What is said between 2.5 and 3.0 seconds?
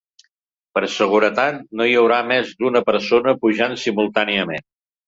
d’una